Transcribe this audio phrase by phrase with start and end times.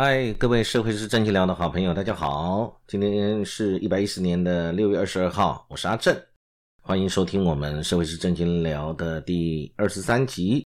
[0.00, 2.80] 嗨，各位社会是正经聊的好朋友，大家好！
[2.86, 6.16] 今天是一百一十年的六月二十二号，我是阿正，
[6.80, 10.64] 欢迎收听我们社会是正经聊的第二十三集。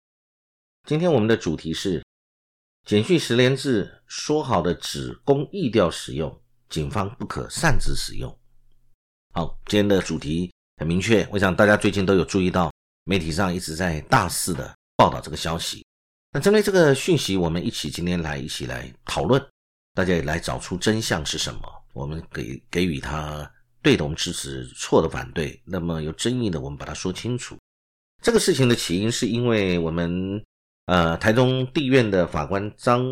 [0.86, 2.04] 今天我们的主题是
[2.86, 6.38] 简讯十连制，说好的只供意调使用，
[6.68, 8.30] 警方不可擅自使用。
[9.32, 12.70] 好，今天的主题很明确，我想大家最近都有注意到，
[13.04, 15.82] 媒体上一直在大肆的报道这个消息。
[16.32, 19.40] 那针对这个讯息，我们一起今天来一起来讨论，
[19.94, 21.60] 大家也来找出真相是什么，
[21.92, 23.48] 我们给给予他
[23.82, 25.60] 对的我们支持，错的反对。
[25.64, 27.56] 那么有争议的，我们把它说清楚。
[28.22, 30.42] 这个事情的起因是因为我们
[30.86, 33.04] 呃台中地院的法官张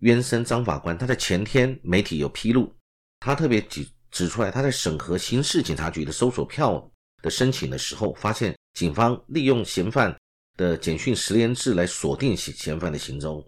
[0.00, 2.74] 渊生张法官，他在前天媒体有披露，
[3.20, 3.86] 他特别指。
[4.10, 6.90] 指出来，他在审核刑事警察局的搜索票
[7.22, 10.18] 的申请的时候，发现警方利用嫌犯
[10.58, 13.42] 的简讯十连制来锁定嫌嫌犯的行踪。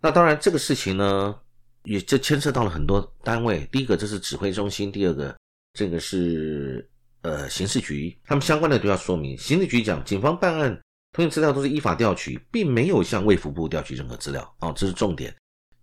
[0.00, 1.34] 那当然，这个事情呢，
[1.82, 3.68] 也就牵涉到了很多单位。
[3.72, 5.36] 第一个，这是指挥中心；第二个，
[5.72, 6.88] 这个是
[7.22, 9.36] 呃刑事局，他们相关的都要说明。
[9.36, 10.70] 刑事局讲，警方办案
[11.12, 14.54] 通讯资料都是依法调取，并没有向卫福部调取任何资料。
[14.60, 15.34] 哦，这是重点。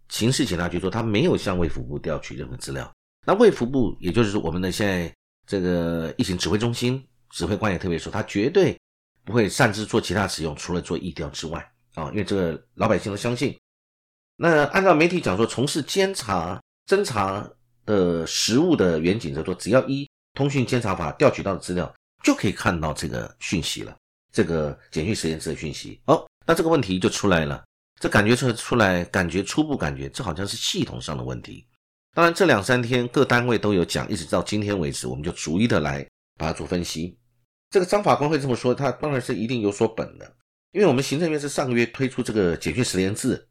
[0.08, 2.90] 刑事警察局说，他没有向卫福部调取任何资料。
[3.26, 5.12] 那卫福部，也就是我们的现在
[5.48, 8.80] 这个疫情指挥中心指挥官也特别说，他绝对
[9.26, 11.59] 不会擅自做其他使用，除了做疫调之外
[11.95, 13.58] 啊，因为这个老百姓都相信。
[14.38, 17.50] 那按照媒体讲说，从事监察侦查
[17.86, 21.92] 的实务的远景则说，只要依通讯监察法调取到的资料，
[22.23, 23.96] 就可以看到这个讯息了，
[24.31, 26.00] 这个简讯实验室的讯息。
[26.06, 27.64] 哦，那这个问题就出来了，
[28.00, 31.66] 这感觉出出来，感觉初步感觉，这好像是系统上的问题。
[32.14, 36.06] 当然，这两三天各单位都有讲，一直到今天为止，我们就逐一的来
[36.38, 37.18] 把它做分析。
[37.76, 40.26] 这个张法官会这么说，他当然是一定有所本的，
[40.72, 43.46] 因为我们行政院是上个月推出这个简讯十连制，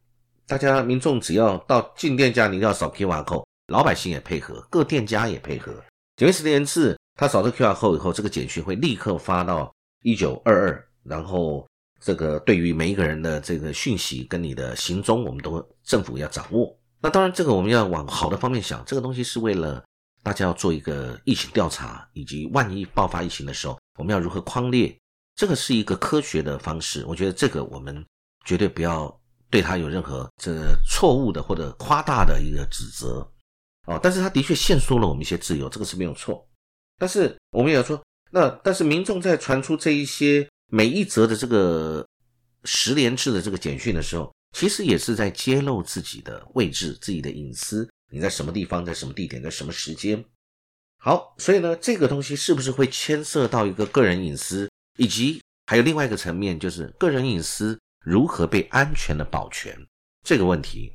[0.47, 5.75] 大家民众只要到进店家，你要扫 QR code，老百姓也配合，各店家也配合。
[6.17, 9.71] 简讯十连制，他扫这 QR code 以后，这个简讯会立刻发到
[10.05, 11.69] 一九二二，然后
[12.01, 16.75] 这个对于每一个人的这个讯息跟你的行踪，我们都政府要掌握。
[17.03, 19.85] 那当然，这个我们要往好的方面想，这个东西是为了
[20.23, 24.97] 大家要做一个疫情调查，以及万一爆发疫情的时候，我们要如何框列，
[25.34, 27.05] 这个是一个科学的方式。
[27.06, 28.05] 我觉得这个我们
[28.44, 33.27] 绝对不要对他有任何这错误的或者夸大的一个指责
[33.87, 33.99] 哦。
[34.03, 36.47] 但是他的确限缩了我们一些自由，这个是没有错。
[36.99, 42.06] 但是我们也要说，那但是民众在传出这一些每一则的这个
[42.65, 44.32] 十连制的这个简讯的时候。
[44.56, 47.91] 其实也是在揭露自己的位置、自己的隐私。
[48.12, 50.25] 你在什么地方，在什么地点，在什么时间？
[51.05, 59.77] 好，所以呢，这个东西是不是会牵涉到一个个人隐私，以及还有另外一个层面，就是个人隐私如何被安全的保全
[60.23, 60.91] 这个问题？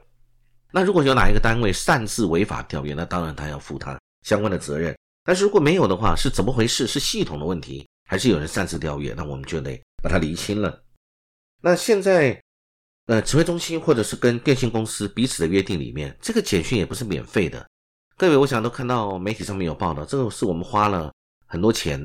[0.71, 4.97] 那如果有哪一个单位擅自违法调阅，那当然他要负他相关的责任。
[5.23, 6.87] 但是如果没有的话，是怎么回事？
[6.87, 9.13] 是系统的问题，还是有人擅自调阅？
[9.13, 10.83] 那我们就得把它厘清了。
[11.61, 12.41] 那现在。
[13.05, 17.67] 呃，指挥中心或者是跟电信公司彼此的约定里面，这个简讯也不是免费的。
[18.19, 21.09] 各位，我想都看到媒体上面有报道，这个是我们花了
[21.45, 21.97] 很多钱，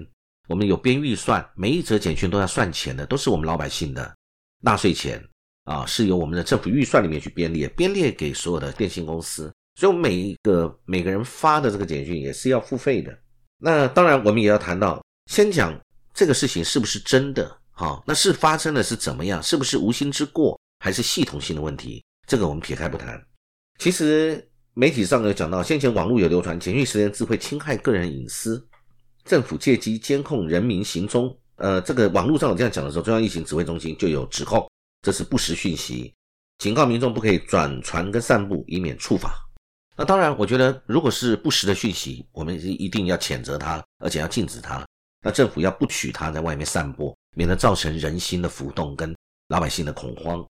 [0.46, 4.14] 我们有编预算，每一则简讯都要算钱的，都是我们老百姓的
[4.60, 5.20] 纳税钱
[5.64, 13.12] 啊，是由我们的政府预算里面去编列，编列给所有的电信公司，所以我们每一个每个人发的这个简讯也是要付费的。
[13.58, 15.76] 那当然，我们也要谈到，先讲
[16.14, 20.56] 这个事情是不是真的，好，那是发生的是怎么样，是不是无心之过？
[20.78, 23.20] 还是系统性的问题，这个我们撇开不谈。
[23.80, 28.60] 其实媒体上有讲到，先前网络有流传简讯实验智会侵害个人隐私，
[29.24, 31.32] 政府借机监控人民行踪。
[31.56, 34.68] 呃，这个网络上有这样讲的时候，中央疫情指挥中心就有指控，
[35.02, 36.12] 这是不实讯息，
[36.58, 39.38] 警告民众不可以转传跟散布，以免触法。
[39.96, 44.84] 那当然，我觉得如果是不实的讯息，我们是一定要谴责他，而且要禁止他。
[45.22, 49.14] 那政府要不许他在外面散播，免得造成人心的浮动跟
[49.46, 50.44] 老百姓的恐慌。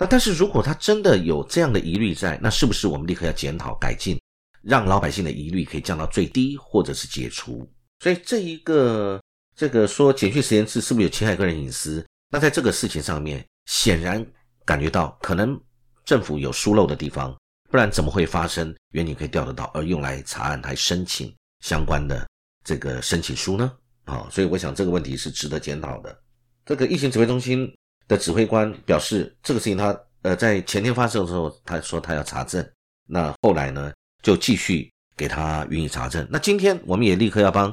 [0.00, 4.16] 那但是如果他真的有这样的疑虑在，那是不是我们立刻要检讨改进，
[4.62, 7.68] 让老百姓的疑虑可以降到最低，或者是解除？
[7.98, 9.20] 所以这一个
[9.56, 12.06] 这个说简讯实验室是不是有侵害个人隐私？
[12.30, 14.24] 那在这个事情上面，显然
[14.64, 15.60] 感觉到可能
[16.04, 17.36] 政府有疏漏的地方，
[17.68, 21.34] 不然怎么会发生原警可以调得到，而用来查案还申请
[21.64, 22.24] 相关的
[22.64, 23.72] 这个申请书呢？
[24.04, 26.16] 啊，所以我想这个问题是值得检讨的。
[26.64, 27.68] 这个疫情指挥中心。
[28.08, 32.66] 的指挥官表示，这个事情他呃在前天发生的时候，他说他要查证，
[33.06, 36.26] 那后来呢就继续给他予以查证。
[36.30, 37.72] 那今天我们也立刻要帮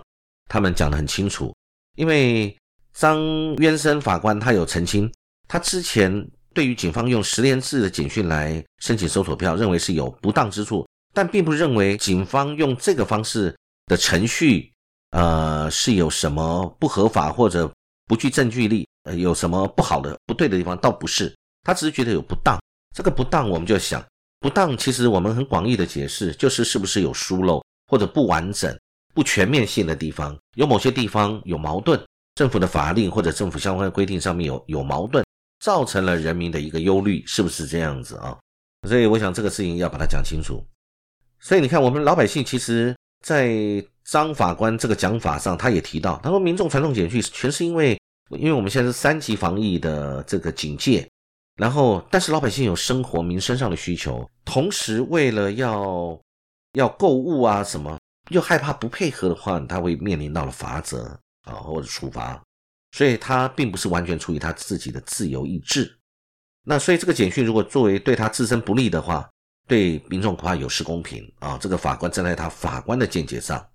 [0.50, 1.56] 他们讲得很清楚，
[1.96, 2.56] 因为
[2.94, 3.20] 张
[3.56, 5.12] 渊生法官他有澄清，
[5.48, 13.56] 他之前对于警方用十连制的警讯来申请搜索票，认为是有不当之处，但并不认为警方用这个方式
[13.88, 14.72] 的程序，
[15.12, 17.72] 呃，是有什么不合法或者
[18.06, 22.60] 不具证据力，呃，有什么不好的、不对的地方，倒不是，他只是觉得有不当。
[22.94, 24.06] 这个不当，我们就想，
[24.40, 28.78] 不当，其实我们很广义的解释，就是是不是有疏漏或者不完整、
[29.14, 32.00] 不全面性的地方，有某些地方有矛盾，
[32.36, 35.26] 政府的法令或者政府相关的规定上面有有矛盾。
[35.62, 38.38] 造成了人民的一个忧虑，是不是这样子啊？
[38.88, 40.64] 所以我想这个事情要把它讲清楚。
[41.40, 48.00] 所以你看，我们老百姓其实，在张法官这个讲法上，他也提到，他说民众传送简讯，全是因为，
[48.30, 51.10] 因为我们现在是三级防疫的这个警戒，
[51.56, 56.20] 然后但是老百姓有生活民生上的需求，同时为了要
[56.74, 58.00] 要购物啊什么，
[58.30, 62.42] 又害怕不配合的话，他会面临到了罚则啊或者处罚。
[62.92, 65.94] 所以他并不是完全出于他自己的自由意志，
[66.64, 69.30] 那所以这个简讯如果作为对他自身不利的话，
[69.68, 71.58] 对民众恐怕有失公平啊。
[71.58, 73.68] 这个法官站在他法官的见解上，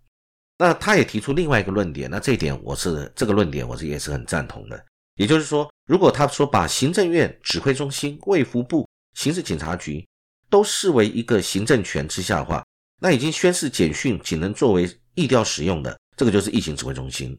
[0.60, 4.84] 那他也提出另外一个论点，那这一点我是这个论点我是也是很赞同的。
[5.14, 10.06] 也就是说，如果他说把行政院指挥中心、卫福部、刑事警察局
[10.50, 12.62] 都视为一个行政权之下的话，
[13.00, 17.34] 那已经宣示简讯仅能作为意调使用的，这个就是疫情指挥中心。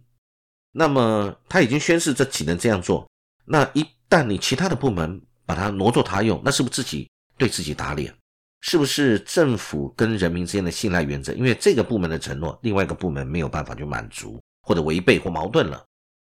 [0.71, 3.07] 那么他已经宣誓这只能这样做，
[3.45, 7.07] 那一旦你其他的部门把它挪作他用，那是不是自己
[7.37, 8.11] 对自己打脸？
[8.61, 11.33] 是不是政府跟人民之间的信赖原则？
[11.33, 15.83] 因为这个部门的承诺，另外一个部门没有办法去满足，或者违背或矛盾了，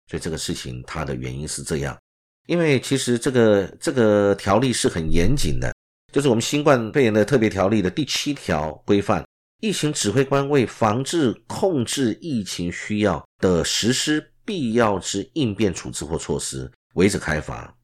[0.10, 1.98] 所以这个事情它的原因是这样。
[2.48, 5.74] 因为其实这个这个条例是很严谨的，
[6.13, 9.25] 就是我们新冠肺炎的特别条例的第七条规范，
[9.62, 14.31] 疫情指挥官为防治控制疫情需要的实施。
[14.48, 17.75] 必要之应变处置或措施，违者开罚。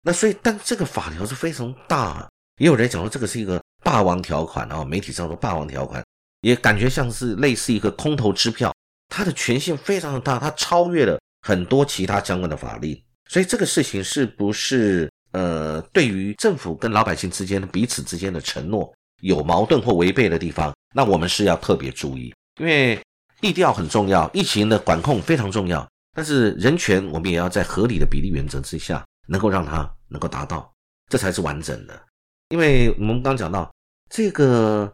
[0.00, 4.84] 那所以，但这个法条是非常大，也有人讲说这个是一个霸王条款啊。
[4.84, 6.04] 媒体上说霸王条款，
[6.42, 8.70] 也感觉像是类似一个空头支票，
[9.08, 13.02] 它的权限非常的大，它超越了很多其他相关的法律。
[13.30, 18.92] 所以这个事情是不是呃，对于政府跟老百姓之间彼此之间的承诺
[19.22, 23.00] 有矛盾或违背的地方，那我们是要特别注意，因为
[23.40, 25.86] 地调很重要，疫情的管控非常重要。
[26.14, 30.70] 但是人权，我们也要在合理的比例原则之下，能够让它能够达到，
[31.08, 32.00] 这才是完整的。
[32.48, 33.70] 因为我们刚讲到
[34.08, 34.92] 这个，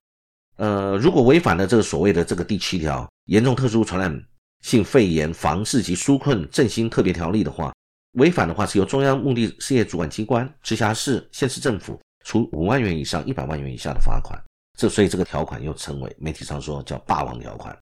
[0.56, 4.24] 呃，如果违反了这个所谓的这个第七条严重特殊传染
[4.62, 7.72] 性肺炎防治及纾困振兴特别条例的话，
[8.12, 14.38] 违反的话是由中央目的事业主管机关、直辖市、县市政府处五万元以上一百万元以下的罚款。
[14.78, 17.76] 这所以这个条款又称为媒体上说叫霸王条款。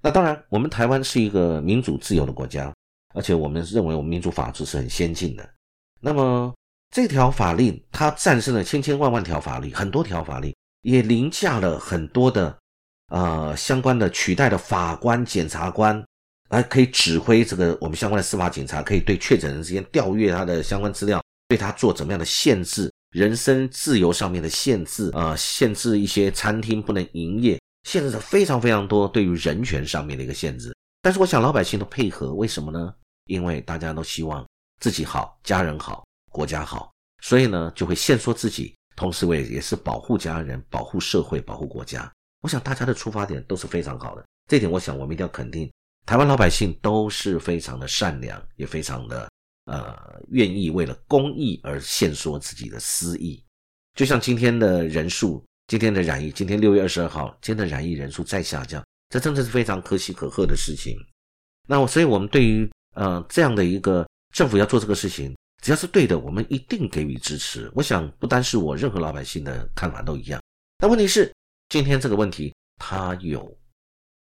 [0.00, 2.72] 那当然，我们台湾是一个民主自由的国家，
[3.14, 5.48] 而且我们认为我们民主法治是很先进的。
[6.00, 6.54] 那么
[6.94, 12.56] 这条法令它战胜了千千万万条法律，很多条法律也凌驾了很多的
[13.08, 16.00] 呃相关的取代的法官、检察官，
[16.50, 27.58] 还可以指挥这个我们相关的司法警察，可以对确诊人之间调阅他的相关资料，对他做怎么样的限制，人身自由上面的限制啊，限制一些餐厅不能营业。
[27.88, 30.72] 限制的非常非常多，对于人权上面的一个限制。
[31.02, 32.94] 但是我想老百姓都配合，为什么呢？
[33.26, 34.46] 因为大家都希望
[34.80, 36.03] 自己好、家人好、
[36.34, 42.12] 国家好，所以呢就会限缩自己，同时为也是保护家人、保护社会、保护国家。
[42.42, 45.70] 我想大家的出发点都是非常好的，这点我想我们一定要肯定。
[46.04, 49.30] 台湾老百姓都是非常的善良，也非常的
[49.66, 49.96] 呃
[50.30, 53.40] 愿意为了公益而限缩自己的私益。
[53.94, 55.44] 就像今天的人数。
[55.66, 60.94] 今天的染疫，今天六月二十二号，今天的染疫人数再下降，这真的是非常可喜可贺的事情。
[61.66, 67.72] 那我，所以我们对于呃这样的一个政府要做这个事情，只要是对的，我们一定给予支持。
[67.74, 70.38] 我想不单是我，任何老百姓的看法都一样。
[70.76, 71.32] 但问题是，
[71.70, 73.50] 今天这个问题它有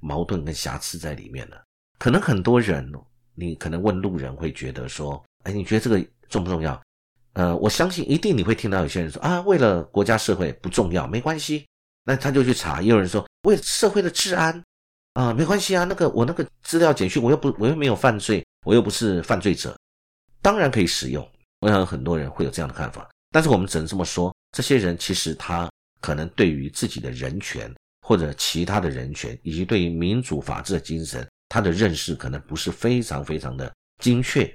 [0.03, 1.60] 矛盾跟瑕疵在里面了。
[1.98, 2.88] 可能很多人，
[3.33, 6.79] 你可能问路人会觉得说，哎，你觉得这个重不重要？
[7.33, 11.65] 呃，我相信一定你会听到有些人说啊，为了国家社会不重要，没关系，
[12.03, 12.83] 那他就去查。
[12.83, 14.63] 也有人说为社会的治安
[15.13, 19.75] 啊，没关系啊，那个我那个资料简讯，我又不我又没有犯罪，我又不是犯罪者，
[20.41, 21.27] 当然可以使用。
[21.60, 25.69] 我想很多人会有这样的看法，但是我们只能这么说，这些人其实他
[26.00, 27.71] 可能对于自己的人权
[28.07, 33.71] 或者其他的人权，以及对于民主法治的精神，他的认识可能不是非常非常的
[34.01, 34.51] 精确。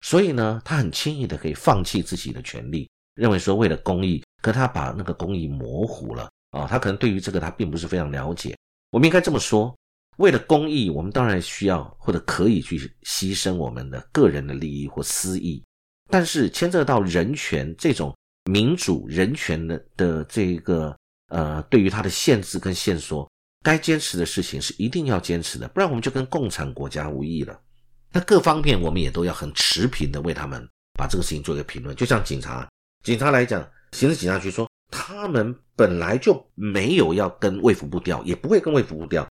[0.00, 8.56] 所以呢，他很轻易的可以放弃自己的权利，认为说为了公益，可他把那个公益模糊了啊，他可能对于这个他并不是非常了解。
[8.90, 9.76] 我们应该这么说：
[10.18, 15.64] 为了公益，我们当然需要或者可以去牺牲我们的个人的利益或私益，
[16.10, 20.96] 但是牵涉到人权这种民主人权的的这个
[21.28, 23.30] 呃，对于它的限制跟线索，
[23.62, 27.58] 该坚持的事情是一定要坚持的，不然我们就跟共产国家无异了。
[28.10, 30.66] 那各方面我们也都要很持平的为他们
[30.98, 31.94] 把这个事情做一个评论。
[31.94, 32.66] 就像警察，
[33.04, 39.28] 警察来讲，刑事警察局说他们本来就没有要跟卫福部调，也不会跟卫福部调，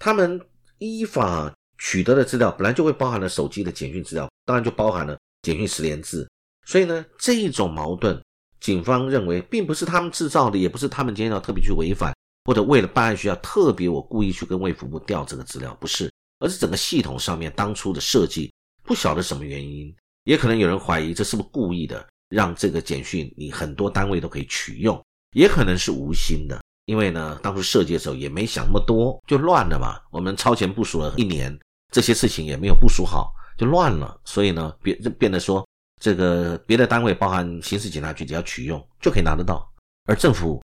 [0.00, 0.40] 他们
[0.78, 5.16] 依法取得的资料本来就会包含了手机的简讯资料，当然就包含了。
[5.42, 6.28] 简讯十连字，
[6.66, 8.22] 所以呢，这一种矛盾，
[8.60, 12.14] 警方认为并不是他们制造的，也不是他们今天要特别去违反，
[12.44, 18.52] 或者为了办案需要特别我故意去跟卫福部调这个资料，不是，而是整个系统上面当初的设计，
[18.82, 25.02] 不晓得什么原因，也可能有人怀疑这是不是故意的，让这个简讯你很多单位都可以取用，
[25.34, 30.00] 也可能是无心的，因为呢，当初设计的时候也没想那么多，就乱了嘛。
[30.10, 31.56] 我们超前部署了一年，
[31.92, 33.32] 这些事情也没有部署好。
[33.56, 35.66] 就乱了，所以呢，变变得说，
[36.00, 39.70] 这个别的单位，包含刑事警察局，只要取用就可以拿得到。
[40.06, 40.62] 而政府，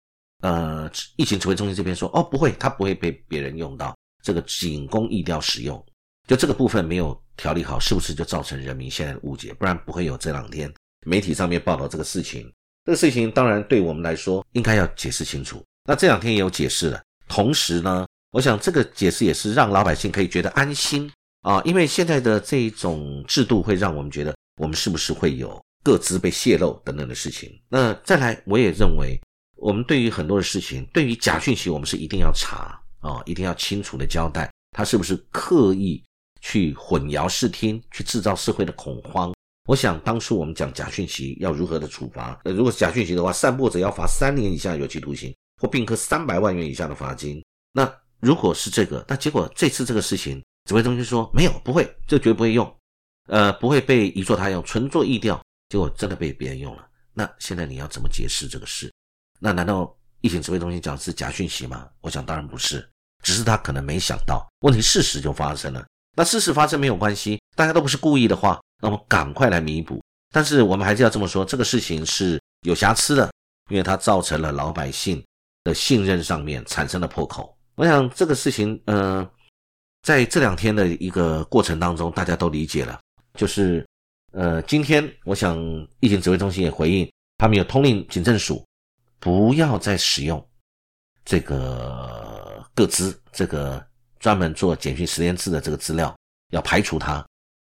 [0.43, 5.85] 呃，疫情指挥中心这边说，哦，不会，它不会被别人用到，这个仅供疫调使用。
[6.27, 9.53] 就这个部分没有调理好，是不是就造成人民现在的误解？
[9.53, 10.73] 不然不会有这两天
[11.07, 12.51] 媒体上面报道这个事情。
[12.87, 15.63] 这个事情当然对我们来说，应该要解释清楚。
[15.89, 21.11] 那这两天也有解释了，同时呢，我想这个解释也是让老百姓可以觉得安心。
[21.41, 27.59] 啊，因为现在的这一种制度会让我们觉得，我们是不是会有各自被泄露等等的事情？
[27.71, 29.19] 那再来，我也认为，
[29.57, 36.05] 我们对于很多的事情，对于假讯息，我们是一定要查啊，一定要清楚的交代，他是不是刻意
[36.43, 39.33] 去混淆视听，去制造社会的恐慌。
[39.67, 47.45] 我想当初我们讲假讯息要如何的处罚，呃，如果假讯息的话，散播者要罚三年以下有期徒刑，或并科三百万元以下的罚金。
[47.73, 50.43] 那如果是这个，那结果这次这个事情。
[50.65, 52.77] 指挥中心说没有，不会，这绝不会用，
[53.29, 56.87] 呃，不会被移作他用，纯做意调，结果真的被别人用了。
[57.15, 58.93] 那现在你要怎么解释这个事？
[59.41, 61.89] 那难道疫情指挥中心讲是假讯息吗？
[62.03, 62.87] 我想当然不是，
[63.25, 65.83] 只是他可能没想到问题事实就发生了。
[66.15, 70.03] 那事实发生没有关系，大家都不是故意的话，那我们赶快来弥补。
[70.35, 73.33] 但是我们还是要这么说，这个事情是有瑕疵的，
[73.71, 75.25] 因为它造成了老百姓
[75.69, 77.55] 的信任上面产生了破口。
[77.75, 79.29] 我想这个事情，嗯。
[80.03, 83.01] 在这两天的一个过程当中，大家都理解了，
[83.35, 83.85] 就是，
[84.33, 85.59] 呃，今天我想
[85.99, 88.65] 疫情指挥中心也回应，他们有通令警政署，
[89.19, 90.43] 不要再使用
[91.25, 93.85] 这个各资，这个
[94.21, 96.17] 专门做简讯十连字的这个资料，
[96.53, 97.23] 要排除它。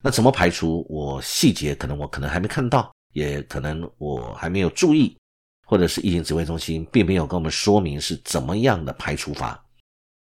[0.03, 0.85] 那怎么排除？
[0.89, 5.15] 我细节可能我可能还没看到，也可能我还没有注意，
[5.65, 9.61] 或者是疫情指挥中心并没有跟我们说明是怎么样的排除法。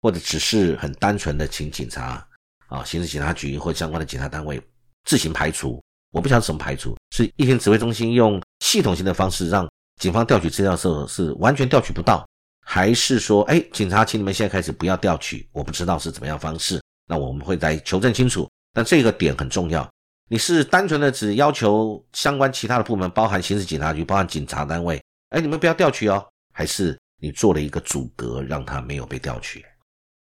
[0.02, 2.22] 或者只是很单纯的请警察
[2.66, 4.60] 啊，刑事警察局或相关的警察单位
[5.04, 5.82] 自行排除，
[6.12, 9.66] 我不晓得怎么排除，是疫情指挥中心用系统性的方式让
[9.98, 12.28] 警方调取资料的时候是完全调取不到，
[12.66, 18.46] 还是说，哎，警察，请你们现在开始不要调取，我不知道是怎么样方式，那我们会再求证清楚。
[18.74, 19.90] 但这个点很重要，
[20.28, 25.02] 你是单纯的只要求相关其他的部门，包含刑事警察局，包含警察单位，
[25.34, 29.64] 哎，你们不要调取哦，还是你做了一个阻隔，让它没有被调取？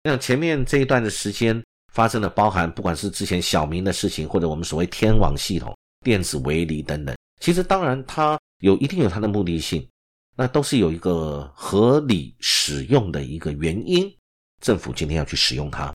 [0.01, 9.87] 那前面这一段的时间发生的，包含不管是之前小明的事情，或者我们所谓天网系统、电子围篱等等，其实当然它有一定有它的目的性，
[10.35, 14.11] 那都是有一个合理使用的一个原因。
[14.59, 15.93] 政府今天要去使用它，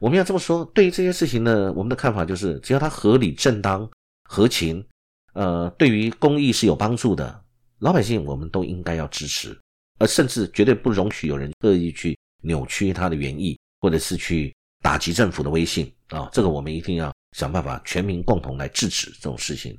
[0.00, 3.90] 我们要这么说，对于这些事情呢，我们的看法就是，只要它合理、正当、
[4.28, 4.86] 合情，
[5.32, 7.43] 呃，对于公益是有帮助的，
[7.84, 9.56] 老百姓我们都应该要支持，
[10.00, 12.18] 而甚至绝对不容许有人恶意去。
[12.46, 19.74] 扭曲他的原意，或者是去打击政府的威信啊，这个我们一定要想办法，全民共同来制止这种事情。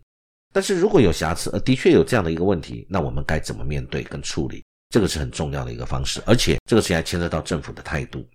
[0.52, 4.66] 但是如果有瑕疵，呃，的确有这样的一个问题，那我们该怎么面对跟处理？
[4.90, 8.28] 这个是很重要的一个方式，而且这个事情还牵涉到政府的态度。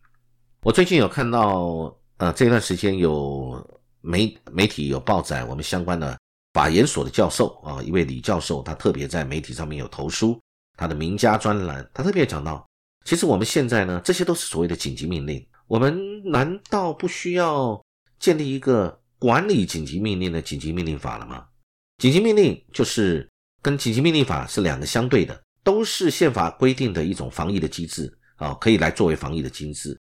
[0.63, 3.69] 我最近有看到，呃，这段时间有
[4.01, 6.17] 媒媒体有报载我们相关的
[6.53, 10.41] 法研所的教授啊，一位李教授，他特别在媒体上面有投书，
[10.77, 12.67] 他的名家专栏，他特别讲到。
[13.05, 15.47] 其实我们现在呢，这些都是所谓的紧急命令。
[15.67, 17.81] 我们难道不需要
[18.19, 21.47] 建立一个管理紧急命令的紧急命令法了吗？
[21.99, 23.29] 紧急命令就是
[23.63, 29.99] 跟紧急命令法是两个相对的，都是宪法规定的一种防疫的机制啊，可以来作为防疫的机制。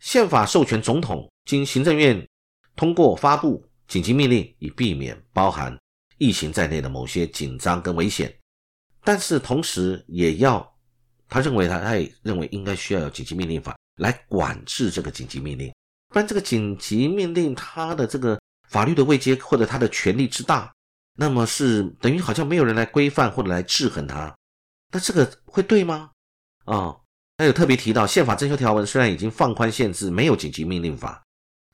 [0.00, 2.26] 宪法授权总统经行政院
[2.74, 5.76] 通过发布紧急命令，以避免包含
[6.18, 8.34] 疫情在内的某些紧张跟危险，
[9.02, 10.72] 但是同时也要。
[11.28, 15.74] 他认为，他他也认为应该需要有紧急命令法来管制这个紧急命令，
[16.10, 20.72] 不然这个紧急命令它的这个法律的位阶或者它的权力之大，
[21.18, 24.32] 那么是等于好像没有人来规范或者来制衡它，
[24.92, 26.12] 那这个会对吗？
[26.64, 26.96] 啊，
[27.38, 31.24] 他有特别提到，宪法增修条文虽然已经放宽限制，没有紧急命令法，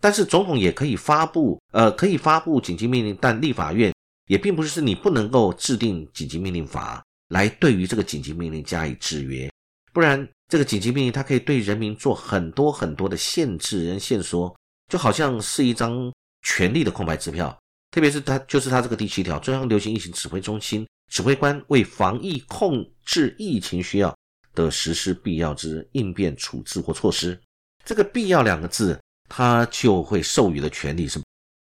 [0.02, 3.94] 但是总统也可以发布，呃，可以发布紧急命令，但立法院
[4.26, 9.48] 也并不是是你不能够制定紧急命令法来对于这个紧急命令加以制约，
[9.92, 14.52] 不然这个紧急命令它可以对人民做很多很多的限制、人限缩，
[14.90, 17.56] 就好像是一张权力的空白支票。
[17.92, 24.12] 特别是它就是它这个第七条，中央流行疫情指挥中心指挥官为防疫控制疫情需要
[24.52, 27.40] 的实施必要之应变处置或措施，
[27.84, 28.98] 这个“必要”两个字，
[29.34, 31.18] 他就会授予的权利是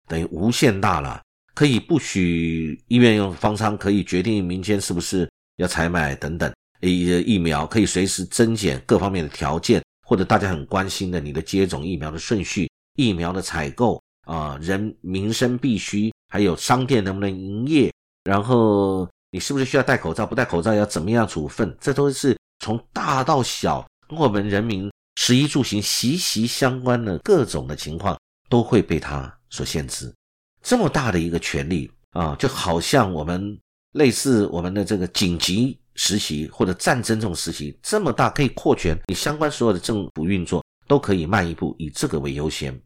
[0.09, 1.21] 等于无限大了，
[1.55, 14.01] 可以不许医院用方舱，可以决定民间是不是要采买等等，疫疫苗可以随时增减各方面的条件，或者大家很关心的你的接种疫苗的顺序、疫苗的采购。
[14.25, 17.91] 啊，人民生必须，还有商店能不能营业，
[18.23, 20.25] 然后你是不是需要戴口罩？
[20.25, 21.75] 不戴口罩要怎么样处分？
[21.77, 30.13] 这都是从大到小，我们人民食衣住行息息相关的各种的情况，都会被他所限制。
[30.61, 33.57] 这么大的一个权利啊，就好像我们
[33.93, 42.77] 类似我们的这个紧急实习或者战争这种实习，这么大可以扩权，你相关所有的政府运作都可以慢一步，以这个为优先。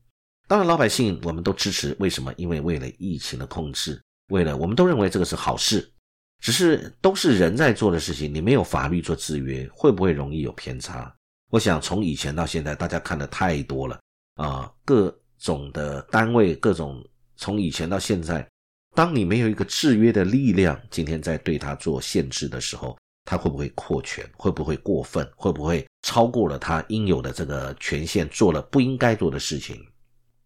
[0.48, 1.96] 当然，老百姓我们都支持。
[2.00, 2.34] 为什么？
[2.38, 5.92] 因为为了疫情的控制，为了我们都认为这个是好事。
[6.40, 11.14] 只是都是人在做的事情，你没有法律做制约，会不会容易有偏差？
[11.50, 14.00] 我想从以前到现在，大家看的太多了
[14.36, 17.01] 啊，各种的单位，各种
[17.38, 18.46] 从以前到现在，
[18.94, 24.30] 当你没有一个制约的力量，今天在对他做限制的时候，他会不会扩权？
[24.36, 25.25] 会不会过分？
[25.38, 29.82] 会不会超过了他应有的这个权限，做了不应该做的事情？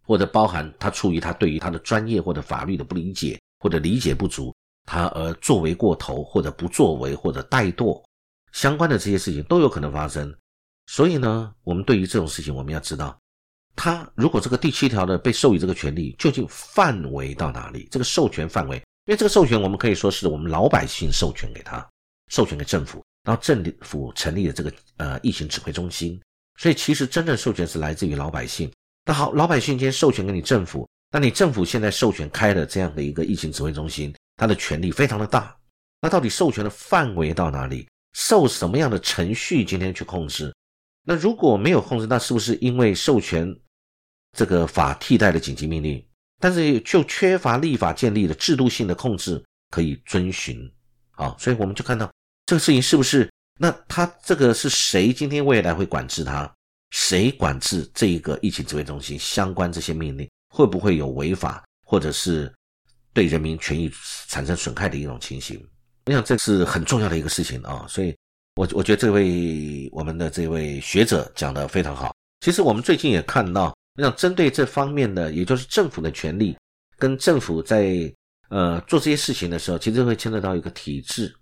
[0.04, 8.00] 或者包含他出于他对于他的专业或者法律的不理解或者理解不足，他而作为过头或者不作为或者怠惰，
[8.52, 10.32] 相关的这些事情都有可能发生。
[10.92, 13.18] 所以呢，我们对于这种事情，我们要知道，
[13.74, 17.88] 他如果这个第七条的被授予这个权利，究竟范围到哪里？
[17.90, 21.82] 这个授权范围，因为这个授权我们可以说是我们老百姓授权给他，
[22.30, 26.20] 授权给政府，然后政府成立了这个呃疫情指挥中心，
[26.58, 28.70] 所以其实真正授权是来自于老百姓。
[29.06, 35.56] 那好，老百姓今天授权给你政府，那你政府现在授权开了这样的一个疫情指挥中心，它的权力非常的大。
[36.02, 37.88] 那到底授权的范围到哪里？
[38.12, 40.54] 受什么样的程序今天去控制？
[41.04, 43.54] 那如果没有控制，那是不是因为授权
[44.36, 46.04] 这个法替代的紧急命令？
[46.38, 50.70] 但是就缺乏立法建立的制度性的控制可以遵循？
[51.10, 52.10] 好，所以我们就看到
[52.46, 53.30] 这个事情是不是？
[53.58, 56.52] 那他这个是谁今天未来会管制他？
[56.90, 62.52] 谁管制这一个疫情指挥中心相关这些命令，会不会有违法或者是
[63.12, 63.90] 对人民权益
[64.28, 65.64] 产生损害的一种情形？
[66.06, 68.14] 我想这是很重要的一个事情啊，所以，
[68.54, 72.14] 我我觉得这位我们的这位学者讲的非常好。
[72.40, 76.56] 其实我们最近也看到，我想针对这方面的，也就是政府的权利
[76.98, 78.12] 跟政府在
[78.48, 81.34] 呃做这些事情的时候，其实会牵扯到一个体制。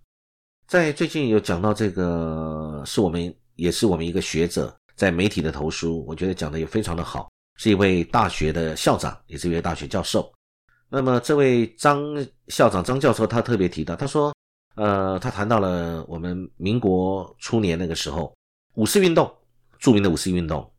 [0.66, 4.74] 在最近有讲到这个，是我们也是我们一个学者。
[4.96, 10.30] 在媒体的投书，我觉得讲的也非常的好，是一位大学的校长，也是一位大学教授。
[10.90, 12.04] 那么这位张
[12.48, 14.30] 校长、张教授，他特别提到，他说，
[14.76, 18.34] 呃，他谈到了我们民国初年那个时候
[18.74, 19.32] 五四运动，
[19.78, 20.70] 著名的五四运动，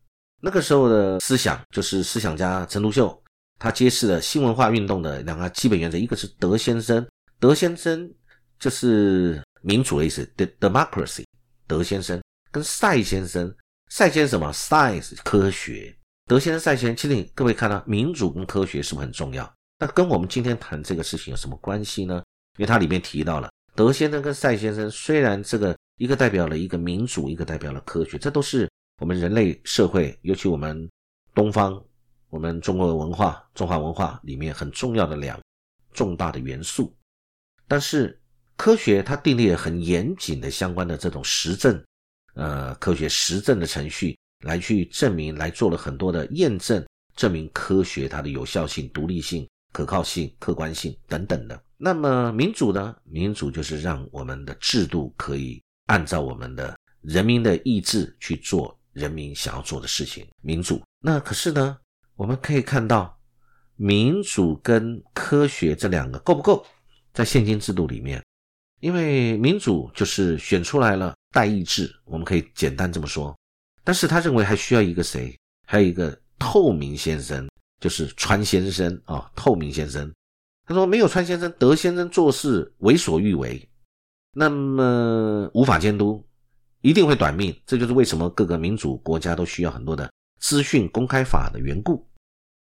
[0.42, 3.22] 那个时候的思想就是思想家陈独秀，
[3.60, 7.06] 他揭示了新文化运动的两个基本原则，一个是德先生，
[7.40, 8.12] 德先生
[8.60, 10.26] 就是民主的意思
[10.60, 11.24] ，democracy，
[11.68, 13.54] 德先生跟赛先生。
[13.90, 15.94] 赛先什么？Science 科学。
[16.26, 19.54] 德先生、赛先生，其实各位看到，民主跟科学是不是很重要？
[19.80, 22.24] 那跟我们今天谈这个事情有什么关系呢？
[22.58, 30.90] 因为它里面提到了德先生跟赛先生，虽然这个一个代表了一个民主，一个代表了科学，这都是我们人类社会，尤其我们
[31.34, 31.82] 东方，
[32.30, 35.40] 我们中国文化、中华文化里面很重要的两
[35.94, 36.94] 重大的元素。
[37.68, 38.20] 但是
[38.58, 41.82] 科学它订立了很严谨的相关的这种实证。
[42.34, 51.64] 呃，科学实证的程序来去证明，来做了很多的验证，证明科学它的有效性、独立性、可靠性、客观性等等的。
[51.78, 52.96] 那么民主呢？
[53.04, 60.28] 民主就是让我们的制度可以按照我们的人民的意志去做人民想要做的事情。
[60.42, 61.78] 民主，那可是呢？
[62.16, 63.18] 我们可以看到，
[63.76, 66.64] 民主跟科学这两个够不够？
[67.14, 68.24] 在现今制度里面，
[68.80, 71.16] 因为民主就是选出来了。
[71.34, 73.34] 代议制，我们可以简单这么说，
[73.86, 75.34] 但是他认为还需要一个谁？
[75.66, 77.48] 还有一个透明先生，
[77.82, 80.10] 就是川先生啊，透明先生。
[80.66, 83.68] 他说没有川先生、德先生做事为所欲为，
[84.32, 86.24] 那么无法监督，
[86.82, 87.54] 一定会短命。
[87.66, 92.08] 这就是为什么各个民主国家都需要很多的资讯公开法的缘故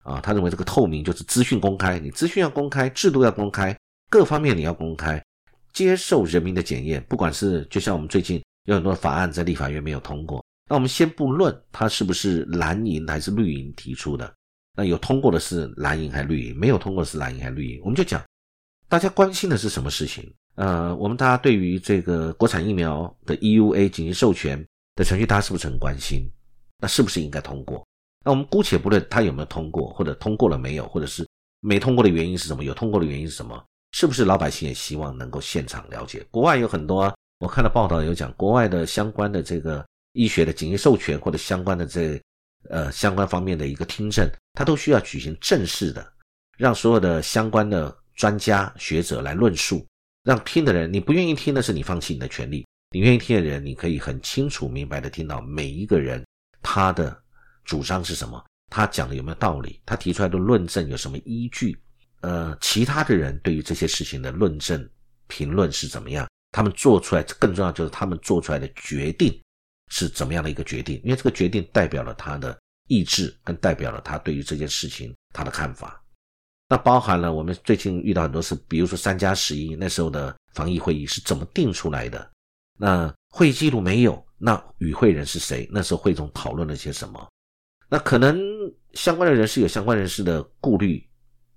[0.02, 0.20] 啊。
[0.20, 3.74] 他认为这个透明就是资讯公开，你资讯要公开，制度要公开，
[4.10, 5.24] 各方面你要公开，
[5.72, 7.02] 接受人民的检验。
[7.08, 14.30] 不管是就像我们最近有很多法案在立法院没有通过，那我们先不论它是不是蓝营还是绿营提出的。
[14.76, 16.58] 那有通过的是蓝营还是绿营？
[16.58, 17.80] 没有通过的是蓝营还是绿营？
[17.82, 18.20] 我们就讲，
[18.88, 20.32] 大家关心的是什么事情？
[20.56, 24.58] 呃，我们大家对于这个国产疫苗的 EUA 紧急授权
[24.96, 26.28] 的程序，大家是不是很关心？
[26.78, 27.86] 那是不是应该通过？
[28.24, 31.24] 那我们姑且不论它有没有通过，或者通过了没有，或者是
[31.60, 32.64] 没通过的原因是什么？
[32.64, 33.64] 有通过的原因是什么？
[33.92, 36.24] 是不是老百姓也希望能够现场了解？
[36.32, 42.20] 国外有很多，我看到报道有讲，国外的相关的这个医学的紧急授权或者相关的这。
[42.70, 46.12] 呃，相关方面的一个听证，他都需要举行正式的，
[46.56, 49.86] 让所有的相关的专家学者来论述，
[50.22, 56.24] 让听的人，你不愿意听的是你放弃你的权利，你愿意听的人，你可以很清楚明白的听到每一个人
[56.62, 57.16] 他的
[57.64, 61.76] 主张是什么，他讲的有没有道理，他提出来的论证有什么依据，
[62.20, 64.88] 呃，其他的人对于这些事情的论证
[65.26, 69.38] 评论是怎么样，他们做出来更重要就是他们做出来的决定。
[69.90, 71.00] 是怎么样的一个决定？
[71.04, 76.02] 因为这个决定代表了他的意志，跟代表了他对于这件事情他的看法。
[76.68, 82.30] 那包含了我们最近遇到很多事，比如说三加十一那时候的防疫会议是怎么定出来的？
[82.78, 84.24] 那会议记录没有？
[84.38, 85.68] 那与会人是谁？
[85.70, 87.28] 那时候会中讨论了些什么？
[87.88, 88.38] 那可能
[88.94, 91.06] 相关的人士有相关人士的顾虑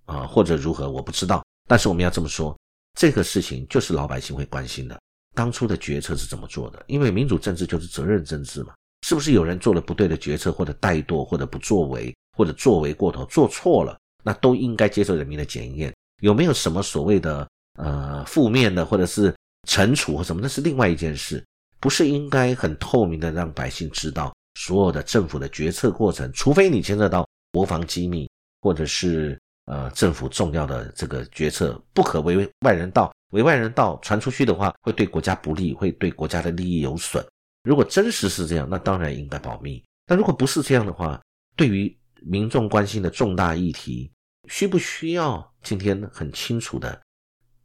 [0.06, 0.90] 啊，或者如何？
[0.92, 1.44] 我不知道。
[1.68, 2.58] 但是我们要这么说，
[2.98, 5.00] 这个事情就是老百姓会关心的。
[5.38, 6.84] 当初的决策是怎么做的？
[6.88, 8.74] 因为民主政治就是责任政治嘛，
[9.06, 15.94] 是不是有人做了不对的决策，或者怠惰，或者不作为，或者作为过头，做错了，那都应该接受人民的检验。
[16.24, 17.48] 有没有什么所谓的
[17.78, 19.32] 呃负面的，或者是
[19.70, 20.42] 惩处或什么？
[20.42, 21.46] 那是另外一件事，
[21.80, 28.28] 不是应该很透明的让百姓知道所有的政府的决策过程，除非你牵涉到国防机密，
[28.62, 33.14] 或者是呃政府重要的这个决策，不可为外人道。
[33.32, 37.26] 为外人道传出去的话，会对国家不利，会对国家的利益有损。
[37.64, 39.84] 如果真实是这样，那当然应该保密。
[40.06, 41.22] 但如果不是这样的话，
[41.56, 44.10] 对于民众关心的重大议题，
[44.48, 47.02] 需不需要今天很清楚的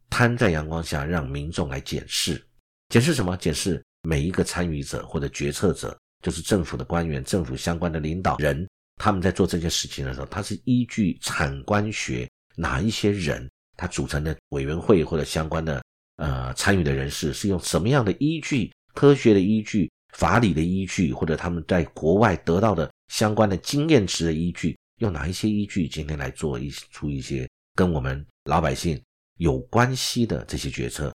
[0.09, 2.45] 摊在阳光下，让民众来检视？
[2.89, 3.37] 检视什么？
[3.37, 13.49] 检视每一个参与者或者决策者，就是政府的官员、政府相关的领导人，他们在做这件事情的时候，他是依据产官学哪一些人？
[13.75, 15.83] 他组成的委员会或者相关的
[16.17, 29.01] 呃参与的人士是用什么样的依据、科学的依据、法理的依据，或者他们在国外得到的相关的经验值的依据，用哪一些依据今天来做一出一些跟我们老百姓
[29.37, 31.11] 有关系的这些决策？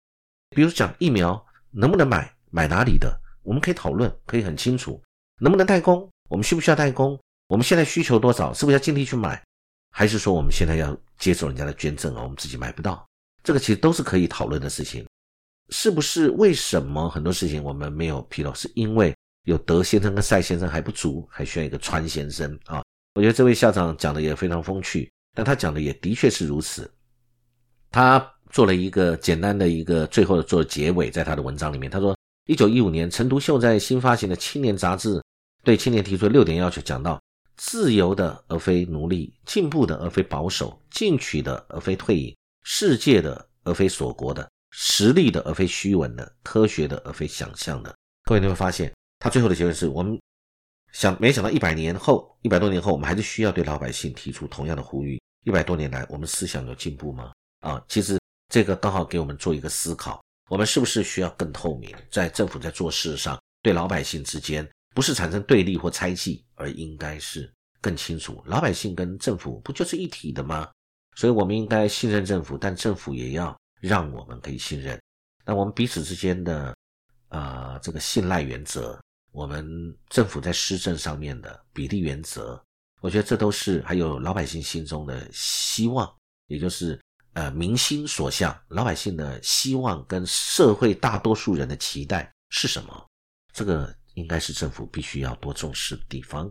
[0.50, 5.00] 比如讲疫苗能不能买，买哪里的，我们可以讨论，可以很清楚，
[5.40, 9.40] 能不能代工，我们需不需要代工，我们现在需求多少，是不是要尽力去买？
[9.90, 12.22] 还是说我们现在要接受人家的捐赠啊？
[12.22, 13.06] 我们自己买不到，
[13.42, 15.06] 这个其实都是可以讨论的事情。
[15.70, 16.30] 是不是？
[16.30, 18.54] 为什么很多事情我们没有披露？
[18.54, 22.82] 是因为有德先生跟赛先生还不足，还需要一个川先生啊？
[23.14, 26.90] 我觉得这位校长讲的也非常风趣，但他讲的也的确是如此。
[27.90, 35.22] 他做了一个简单的一个最后的做结尾，在他的文章里面，他说：一九一五年，陈独秀在新发行的《青年》杂志
[35.64, 37.20] 对青年提出六点要求，讲到。
[37.58, 47.94] 自由的而非奴隶，进步的而非保守，进取的而非退隐，世界的而非锁国的，实力的而非虚伪的，科学的而非想象的。
[48.24, 50.18] 各位你会发现，他最后的结论是我们
[50.92, 55.20] 想没想到一百年后，一百多年后，我们还是需要对老百姓提出同样的呼吁。
[55.44, 57.32] 一百多年来，我们思想有进步吗？
[57.60, 58.18] 啊，其实
[58.52, 64.68] 这个刚好给我们做一个思考：我们是不是需要更透明，在政府在做事上，对老百姓之间。
[64.98, 67.48] 不是产生对立或猜忌，而应该是
[67.80, 70.68] 更清楚，老百姓跟政府不就是一体的吗？
[71.14, 75.00] 所以，我们应该信任政府，但政府也要让我们可以信任。
[75.44, 76.76] 那我们彼此之间的，
[77.28, 82.60] 呃，这个信赖原则，我们政府在施政上面的比例原则，
[83.00, 86.12] 我觉得这都是还有老百姓心中的希望，
[86.48, 87.00] 也就是
[87.34, 93.06] 呃民心所向，老百姓的希望跟社会大多数人的期待是什么？
[93.52, 93.96] 这个。
[94.18, 96.50] 应该是政府必须要多重视的地方。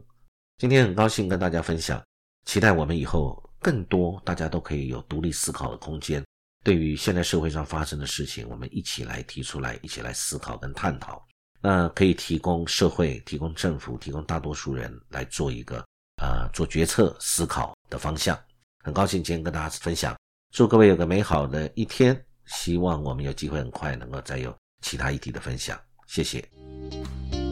[0.58, 2.02] 今天很高兴跟大家分享，
[2.46, 6.24] 期待我们以后更多大家都可以有独立思考的空间。
[6.64, 11.24] 对于现在社会上发生的事情，我们一起来提出来，一起来思考跟探讨。
[11.62, 15.78] 那可以提供社会、提供政府、提供大多数人来做一个
[16.22, 18.38] 呃做决策思考的方向。
[18.84, 20.16] 很高兴今天跟大家分享。
[20.54, 27.47] 祝各位有个美好的一天，希望我们有机会很快能够再有其他议题的分享，谢谢。